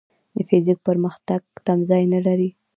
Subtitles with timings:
[0.35, 2.49] د فزیک پرمختګ تمځای نه لري.